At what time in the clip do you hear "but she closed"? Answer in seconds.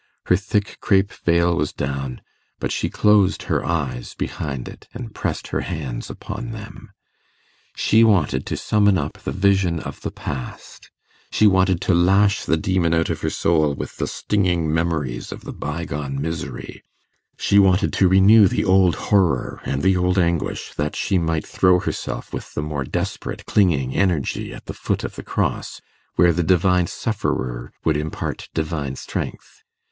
2.59-3.43